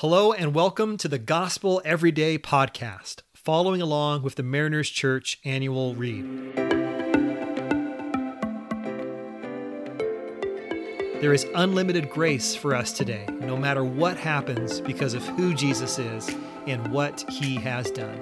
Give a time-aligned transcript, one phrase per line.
[0.00, 5.94] Hello, and welcome to the Gospel Everyday podcast, following along with the Mariners Church annual
[5.94, 6.54] read.
[11.22, 15.98] There is unlimited grace for us today, no matter what happens, because of who Jesus
[15.98, 16.28] is
[16.66, 18.20] and what he has done.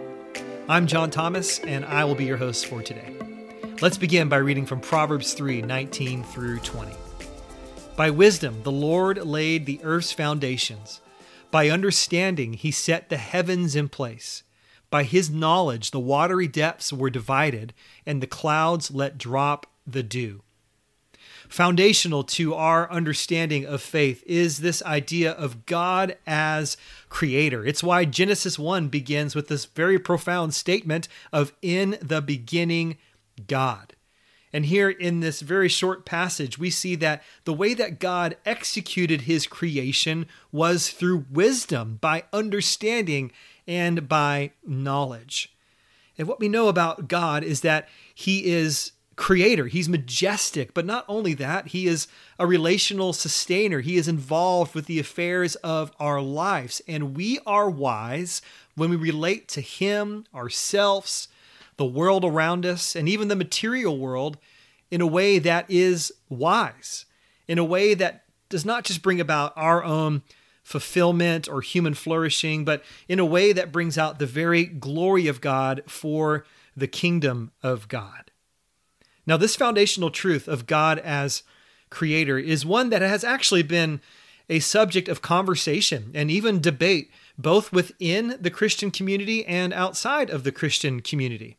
[0.69, 3.17] I'm John Thomas, and I will be your host for today.
[3.83, 6.93] Let's begin by reading from Proverbs 3 19 through 20.
[7.97, 11.01] By wisdom, the Lord laid the earth's foundations.
[11.55, 14.43] By understanding, he set the heavens in place.
[14.91, 17.73] By his knowledge, the watery depths were divided,
[18.05, 20.43] and the clouds let drop the dew.
[21.49, 26.77] Foundational to our understanding of faith is this idea of God as
[27.09, 27.65] creator.
[27.65, 32.97] It's why Genesis 1 begins with this very profound statement of in the beginning,
[33.47, 33.94] God.
[34.55, 39.23] And here in this very short passage, we see that the way that God executed
[39.23, 43.33] his creation was through wisdom, by understanding,
[43.67, 45.53] and by knowledge.
[46.17, 49.67] And what we know about God is that he is creator.
[49.67, 52.07] He's majestic, but not only that, he is
[52.39, 53.81] a relational sustainer.
[53.81, 56.81] He is involved with the affairs of our lives.
[56.87, 58.41] And we are wise
[58.77, 61.27] when we relate to him, ourselves,
[61.77, 64.39] the world around us, and even the material world
[64.91, 67.05] in a way that is wise,
[67.49, 70.23] in a way that does not just bring about our own
[70.63, 75.41] fulfillment or human flourishing, but in a way that brings out the very glory of
[75.41, 76.45] God for
[76.77, 78.31] the kingdom of God.
[79.27, 81.43] Now, this foundational truth of God as
[81.91, 84.01] creator is one that has actually been
[84.49, 90.45] a subject of conversation and even debate, both within the Christian community and outside of
[90.45, 91.57] the Christian community.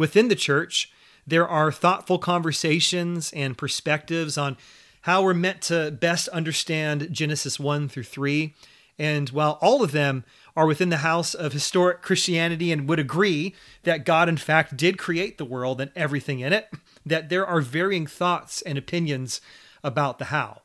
[0.00, 0.90] Within the church,
[1.26, 4.56] there are thoughtful conversations and perspectives on
[5.02, 8.54] how we're meant to best understand Genesis 1 through 3.
[8.98, 10.24] And while all of them
[10.56, 14.96] are within the house of historic Christianity and would agree that God, in fact, did
[14.96, 16.70] create the world and everything in it,
[17.04, 19.42] that there are varying thoughts and opinions
[19.84, 20.62] about the how,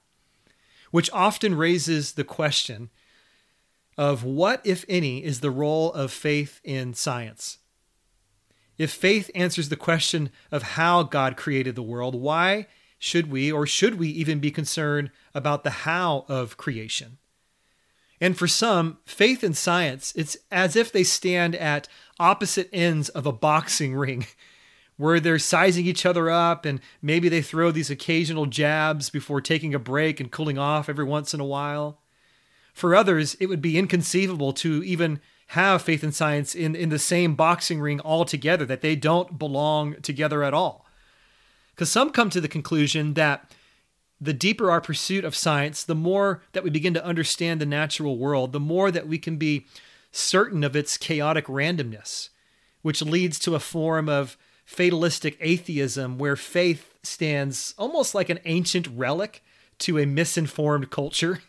[0.91, 2.89] which often raises the question
[3.97, 7.57] of what, if any, is the role of faith in science?
[8.77, 12.67] If faith answers the question of how God created the world, why
[12.99, 17.17] should we, or should we even be concerned about the how of creation?
[18.21, 21.87] And for some, faith and science, it's as if they stand at
[22.19, 24.25] opposite ends of a boxing ring
[24.97, 29.73] where they're sizing each other up and maybe they throw these occasional jabs before taking
[29.73, 31.99] a break and cooling off every once in a while.
[32.73, 36.99] For others, it would be inconceivable to even have faith and science in, in the
[36.99, 40.85] same boxing ring altogether, that they don't belong together at all.
[41.73, 43.51] Because some come to the conclusion that
[44.19, 48.17] the deeper our pursuit of science, the more that we begin to understand the natural
[48.17, 49.65] world, the more that we can be
[50.11, 52.29] certain of its chaotic randomness,
[52.81, 58.87] which leads to a form of fatalistic atheism where faith stands almost like an ancient
[58.87, 59.43] relic
[59.77, 61.41] to a misinformed culture.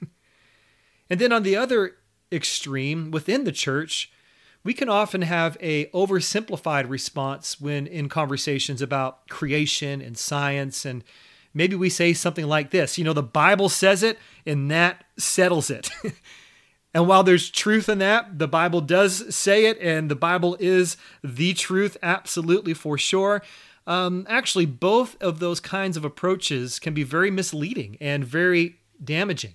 [1.11, 1.97] and then on the other
[2.33, 4.11] extreme within the church,
[4.65, 11.05] we can often have a oversimplified response when in conversations about creation and science and
[11.55, 15.71] maybe we say something like this, you know, the Bible says it and that settles
[15.71, 15.89] it.
[16.95, 20.97] and while there's truth in that, the Bible does say it and the Bible is
[21.25, 23.43] the truth absolutely for sure.
[23.87, 29.55] Um, actually, both of those kinds of approaches can be very misleading and very damaging.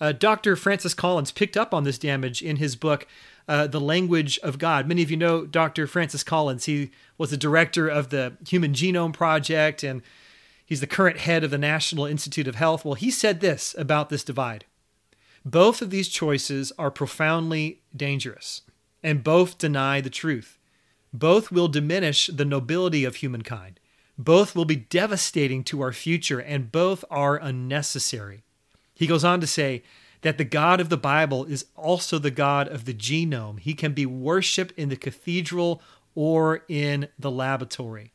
[0.00, 0.56] Uh, Dr.
[0.56, 3.06] Francis Collins picked up on this damage in his book,
[3.46, 4.86] uh, The Language of God.
[4.88, 5.86] Many of you know Dr.
[5.86, 6.64] Francis Collins.
[6.64, 10.02] He was the director of the Human Genome Project and
[10.64, 12.84] he's the current head of the National Institute of Health.
[12.84, 14.64] Well, he said this about this divide
[15.44, 18.62] both of these choices are profoundly dangerous,
[19.02, 20.58] and both deny the truth.
[21.12, 23.80] Both will diminish the nobility of humankind.
[24.18, 28.44] Both will be devastating to our future, and both are unnecessary.
[29.00, 29.82] He goes on to say
[30.20, 33.58] that the God of the Bible is also the God of the genome.
[33.58, 35.80] He can be worshiped in the cathedral
[36.14, 38.12] or in the laboratory.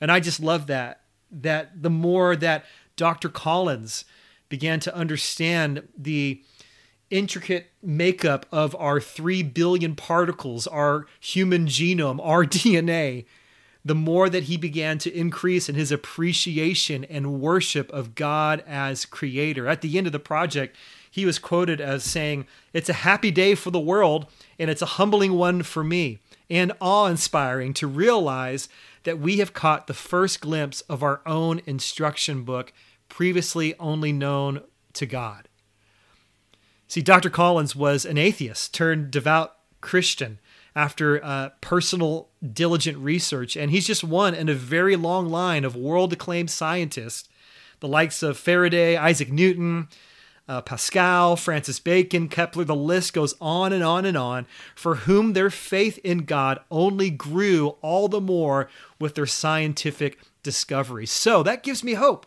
[0.00, 1.00] And I just love that.
[1.28, 2.64] That the more that
[2.94, 3.28] Dr.
[3.28, 4.04] Collins
[4.48, 6.40] began to understand the
[7.10, 13.24] intricate makeup of our 3 billion particles, our human genome, our DNA,
[13.84, 19.04] the more that he began to increase in his appreciation and worship of God as
[19.04, 19.66] creator.
[19.66, 20.76] At the end of the project,
[21.10, 24.26] he was quoted as saying, It's a happy day for the world,
[24.58, 28.68] and it's a humbling one for me, and awe inspiring to realize
[29.02, 32.72] that we have caught the first glimpse of our own instruction book,
[33.08, 34.62] previously only known
[34.92, 35.48] to God.
[36.86, 37.30] See, Dr.
[37.30, 40.38] Collins was an atheist turned devout Christian
[40.74, 45.76] after uh, personal, diligent research, and he's just one in a very long line of
[45.76, 47.28] world acclaimed scientists,
[47.80, 49.88] the likes of Faraday, Isaac Newton,
[50.48, 55.32] uh, Pascal, Francis Bacon, Kepler, the list goes on and on and on, for whom
[55.32, 61.10] their faith in God only grew all the more with their scientific discoveries.
[61.10, 62.26] So that gives me hope.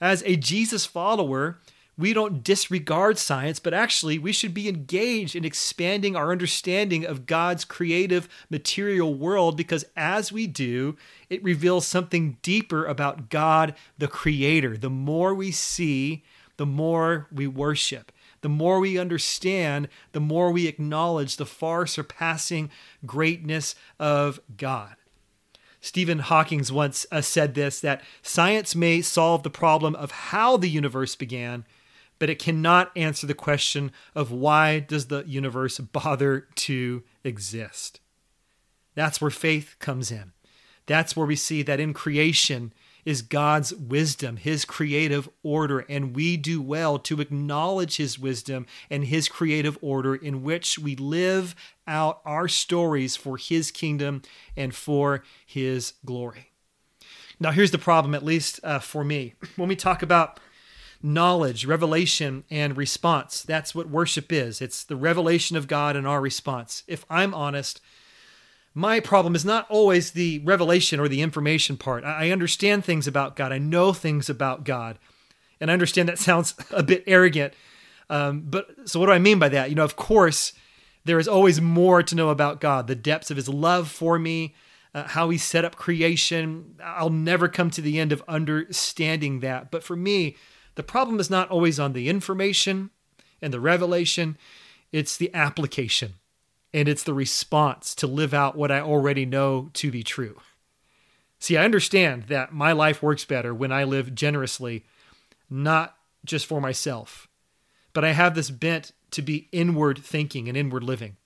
[0.00, 1.58] As a Jesus follower,
[2.00, 7.26] we don't disregard science, but actually we should be engaged in expanding our understanding of
[7.26, 10.96] God's creative material world because as we do,
[11.28, 14.76] it reveals something deeper about God, the creator.
[14.76, 16.24] The more we see,
[16.56, 18.12] the more we worship.
[18.40, 22.70] The more we understand, the more we acknowledge the far surpassing
[23.04, 24.94] greatness of God.
[25.82, 30.68] Stephen Hawking once uh, said this that science may solve the problem of how the
[30.68, 31.64] universe began,
[32.20, 37.98] but it cannot answer the question of why does the universe bother to exist.
[38.94, 40.32] That's where faith comes in.
[40.86, 42.72] That's where we see that in creation
[43.06, 49.06] is God's wisdom, His creative order, and we do well to acknowledge His wisdom and
[49.06, 51.54] His creative order in which we live
[51.86, 54.20] out our stories for His kingdom
[54.54, 56.50] and for His glory.
[57.38, 59.32] Now, here's the problem, at least uh, for me.
[59.56, 60.38] When we talk about
[61.02, 66.20] knowledge, revelation, and response, that's what worship is it's the revelation of God and our
[66.20, 66.82] response.
[66.86, 67.80] If I'm honest,
[68.74, 72.04] my problem is not always the revelation or the information part.
[72.04, 74.98] I understand things about God, I know things about God.
[75.60, 77.54] And I understand that sounds a bit arrogant.
[78.08, 79.70] Um, but so, what do I mean by that?
[79.70, 80.52] You know, of course,
[81.04, 84.54] there is always more to know about God, the depths of his love for me,
[84.94, 86.74] uh, how he set up creation.
[86.82, 89.70] I'll never come to the end of understanding that.
[89.70, 90.36] But for me,
[90.74, 92.90] the problem is not always on the information
[93.42, 94.36] and the revelation,
[94.92, 96.14] it's the application
[96.72, 100.40] and it's the response to live out what I already know to be true.
[101.38, 104.84] See, I understand that my life works better when I live generously,
[105.48, 107.28] not just for myself,
[107.92, 111.16] but I have this bent to be inward thinking and inward living.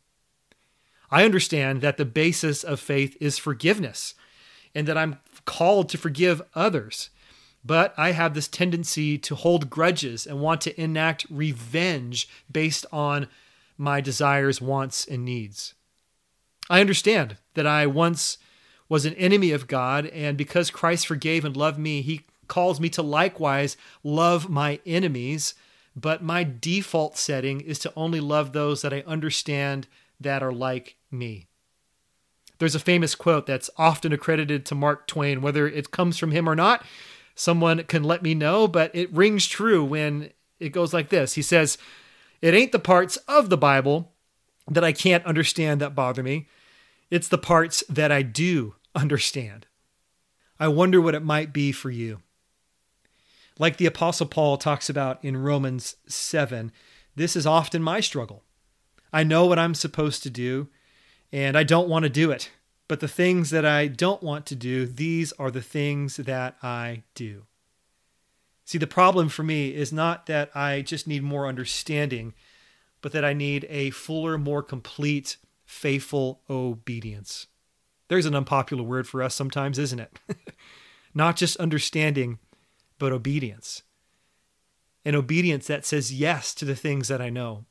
[1.11, 4.15] I understand that the basis of faith is forgiveness
[4.75, 7.11] and that I'm called to forgive others.
[7.65, 13.29] But I have this tendency to hold grudges and want to enact revenge based on
[13.79, 15.75] my desires, wants, and needs.
[16.69, 18.39] I understand that I once
[18.89, 22.91] was an enemy of God, and because Christ forgave and loved me, he calls me
[22.91, 25.55] to likewise love my enemies.
[25.97, 29.87] But my default setting is to only love those that I understand
[30.21, 31.47] that are like me.
[32.59, 36.49] There's a famous quote that's often accredited to Mark Twain, whether it comes from him
[36.49, 36.85] or not.
[37.35, 41.43] Someone can let me know, but it rings true when it goes like this He
[41.43, 41.79] says,
[42.41, 44.13] it ain't the parts of the Bible
[44.69, 46.49] that I can't understand that bother me.
[47.11, 49.67] It's the parts that I do understand.
[50.59, 52.21] I wonder what it might be for you.
[53.59, 56.73] Like the Apostle Paul talks about in Romans 7,
[57.15, 58.43] this is often my struggle.
[59.13, 60.69] I know what I'm supposed to do,
[61.33, 62.51] and I don't want to do it.
[62.87, 67.03] But the things that I don't want to do, these are the things that I
[67.15, 67.45] do.
[68.65, 72.35] See, the problem for me is not that I just need more understanding,
[73.01, 77.47] but that I need a fuller, more complete, faithful obedience.
[78.09, 80.19] There's an unpopular word for us sometimes, isn't it?
[81.15, 82.39] not just understanding,
[82.99, 83.83] but obedience.
[85.05, 87.65] An obedience that says yes to the things that I know.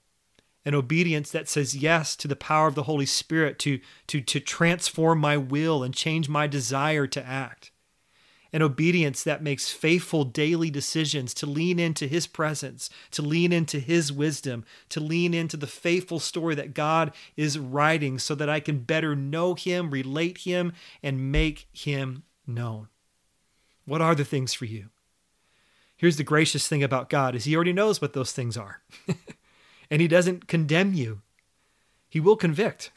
[0.66, 4.40] An obedience that says yes to the power of the Holy Spirit to, to, to
[4.40, 7.72] transform my will and change my desire to act
[8.54, 13.80] an obedience that makes faithful daily decisions to lean into His presence, to lean into
[13.80, 18.60] His wisdom, to lean into the faithful story that God is writing so that I
[18.60, 22.90] can better know Him, relate Him, and make Him known.
[23.86, 24.90] What are the things for you?
[25.98, 28.82] Here's the gracious thing about God is he already knows what those things are.
[29.94, 31.22] and he doesn't condemn you.
[32.10, 32.90] He will convict.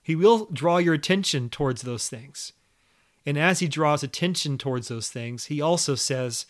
[0.00, 2.52] He will draw your attention towards those things.
[3.26, 6.46] And as he draws attention towards those things, he also says,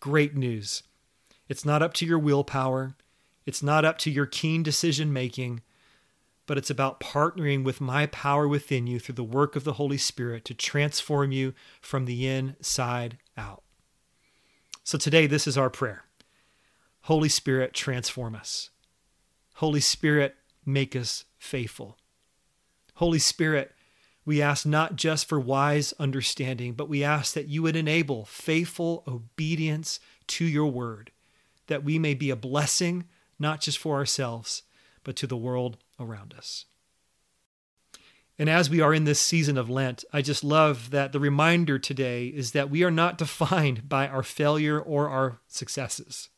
[0.00, 0.84] Great news.
[1.50, 2.94] It's not up to your willpower,
[3.44, 5.60] it's not up to your keen decision making,
[6.46, 9.98] but it's about partnering with my power within you through the work of the Holy
[9.98, 13.64] Spirit to transform you from the inside out.
[14.82, 16.04] So today, this is our prayer
[17.02, 18.70] Holy Spirit, transform us.
[19.54, 21.98] Holy Spirit, make us faithful.
[22.94, 23.72] Holy Spirit,
[24.24, 29.04] we ask not just for wise understanding, but we ask that you would enable faithful
[29.06, 31.10] obedience to your word,
[31.66, 33.04] that we may be a blessing,
[33.38, 34.62] not just for ourselves,
[35.02, 36.64] but to the world around us.
[38.38, 41.78] And as we are in this season of Lent, I just love that the reminder
[41.78, 46.30] today is that we are not defined by our failure or our successes,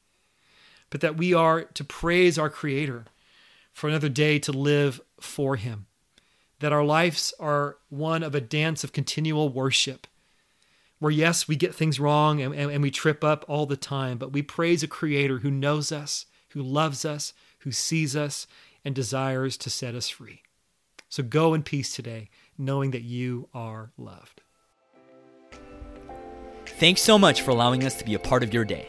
[0.90, 3.04] but that we are to praise our Creator
[3.72, 5.86] for another day to live for Him,
[6.60, 10.06] that our lives are one of a dance of continual worship,
[10.98, 14.16] where yes, we get things wrong and, and, and we trip up all the time,
[14.16, 18.46] but we praise a Creator who knows us, who loves us, who sees us,
[18.84, 20.42] and desires to set us free.
[21.08, 24.40] So go in peace today, knowing that you are loved.
[26.78, 28.88] Thanks so much for allowing us to be a part of your day.